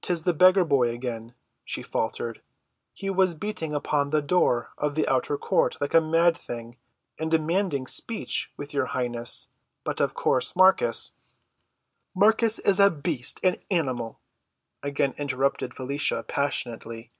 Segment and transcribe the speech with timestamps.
[0.00, 1.34] "'Tis the beggar boy again,"
[1.64, 2.40] she faltered.
[2.94, 6.76] "He was beating upon the door of the outer court like a mad thing,
[7.18, 9.48] and demanding speech with your highness.
[9.82, 11.14] But, of course, Marcus—"
[12.14, 14.20] "Marcus is a beast—an animal!"
[14.84, 17.10] again interrupted Felicia passionately.